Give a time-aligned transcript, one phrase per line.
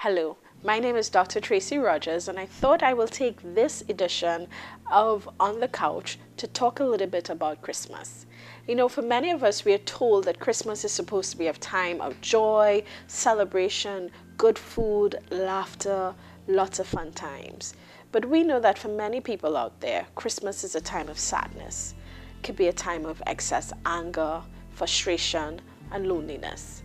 [0.00, 1.40] Hello, my name is Dr.
[1.40, 4.46] Tracy Rogers, and I thought I will take this edition
[4.92, 8.26] of On the Couch to talk a little bit about Christmas.
[8.68, 11.46] You know, for many of us, we are told that Christmas is supposed to be
[11.46, 16.14] a time of joy, celebration, good food, laughter,
[16.46, 17.72] lots of fun times.
[18.12, 21.94] But we know that for many people out there, Christmas is a time of sadness.
[22.38, 26.82] It could be a time of excess anger, frustration, and loneliness.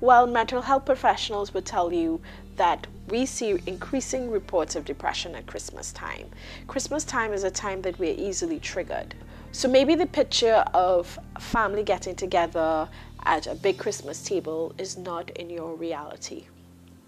[0.00, 2.20] Well, mental health professionals would tell you
[2.56, 6.28] that we see increasing reports of depression at Christmas time.
[6.66, 9.14] Christmas time is a time that we're easily triggered.
[9.52, 12.88] So maybe the picture of family getting together
[13.24, 16.44] at a big Christmas table is not in your reality.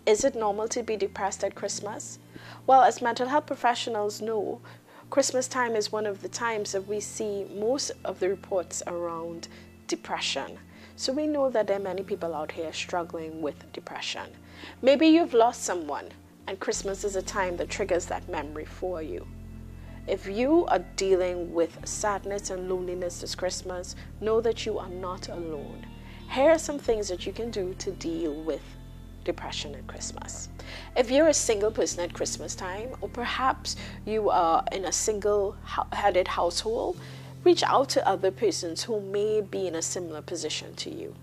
[0.06, 2.18] Is it normal to be depressed at Christmas?
[2.66, 4.62] Well, as mental health professionals know,
[5.10, 9.48] Christmas time is one of the times that we see most of the reports around
[9.88, 10.58] depression.
[10.94, 14.30] So we know that there are many people out here struggling with depression.
[14.82, 16.08] Maybe you've lost someone,
[16.46, 19.26] and Christmas is a time that triggers that memory for you.
[20.06, 25.28] If you are dealing with sadness and loneliness this Christmas, know that you are not
[25.28, 25.84] alone.
[26.30, 28.62] Here are some things that you can do to deal with
[29.24, 30.48] depression at Christmas.
[30.96, 35.56] If you're a single person at Christmas time, or perhaps you are in a single
[35.92, 36.98] headed household,
[37.44, 41.14] reach out to other persons who may be in a similar position to you.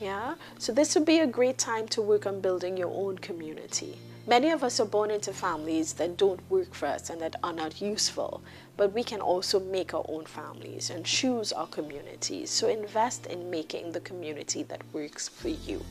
[0.00, 0.34] Yeah?
[0.58, 3.98] So this would be a great time to work on building your own community.
[4.26, 7.52] Many of us are born into families that don't work for us and that are
[7.52, 8.42] not useful,
[8.76, 12.50] but we can also make our own families and choose our communities.
[12.50, 15.84] So invest in making the community that works for you.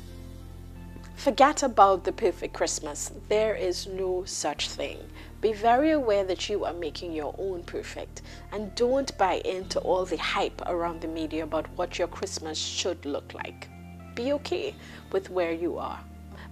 [1.16, 3.12] Forget about the perfect Christmas.
[3.30, 4.98] There is no such thing.
[5.40, 10.06] Be very aware that you are making your own perfect and don't buy into all
[10.06, 13.70] the hype around the media about what your Christmas should look like.
[14.16, 14.76] Be okay
[15.12, 16.00] with where you are.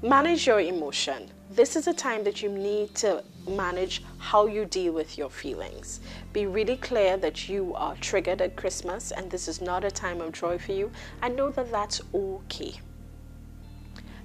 [0.02, 1.30] Manage your emotion.
[1.50, 6.00] This is a time that you need to manage how you deal with your feelings.
[6.34, 10.22] Be really clear that you are triggered at Christmas and this is not a time
[10.22, 10.92] of joy for you
[11.22, 12.80] and know that that's okay.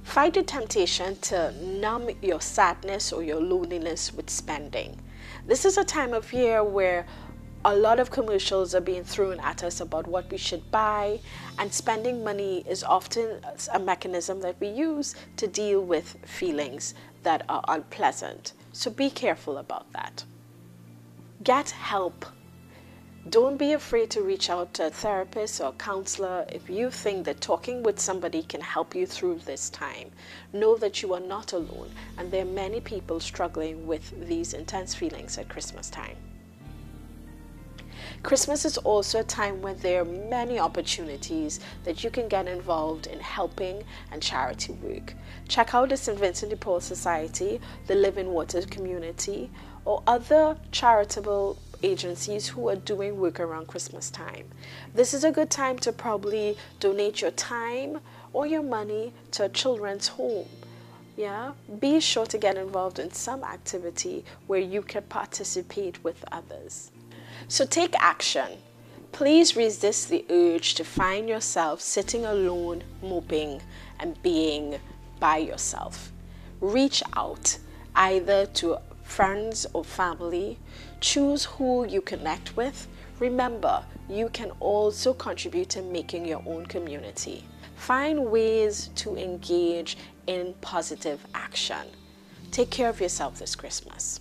[0.06, 4.98] Fight the temptation to numb your sadness or your loneliness with spending.
[5.46, 7.06] This is a time of year where
[7.64, 11.18] a lot of commercials are being thrown at us about what we should buy,
[11.58, 13.44] and spending money is often
[13.74, 16.94] a mechanism that we use to deal with feelings
[17.24, 18.52] that are unpleasant.
[18.72, 20.24] So be careful about that.
[21.42, 22.24] Get help
[23.28, 27.24] don't be afraid to reach out to a therapist or a counselor if you think
[27.24, 30.12] that talking with somebody can help you through this time.
[30.52, 34.94] Know that you are not alone, and there are many people struggling with these intense
[34.94, 36.16] feelings at Christmas time.
[38.22, 43.08] Christmas is also a time when there are many opportunities that you can get involved
[43.08, 43.82] in helping
[44.12, 45.14] and charity work.
[45.48, 46.18] Check out the St.
[46.18, 49.50] Vincent de Paul Society, the Living Water Community,
[49.84, 54.46] or other charitable agencies who are doing work around Christmas time.
[54.94, 58.00] This is a good time to probably donate your time
[58.32, 60.48] or your money to a children's home.
[61.16, 66.90] Yeah, be sure to get involved in some activity where you can participate with others.
[67.48, 68.58] So take action.
[69.12, 73.62] Please resist the urge to find yourself sitting alone, moping,
[74.00, 74.78] and being
[75.20, 76.12] by yourself.
[76.60, 77.58] Reach out
[77.94, 80.58] either to friends or family.
[81.00, 82.86] Choose who you connect with.
[83.18, 87.44] Remember, you can also contribute in making your own community.
[87.76, 89.96] Find ways to engage
[90.26, 91.86] in positive action.
[92.50, 94.20] Take care of yourself this Christmas.